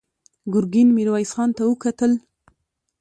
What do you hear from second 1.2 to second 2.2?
خان ته وکتل.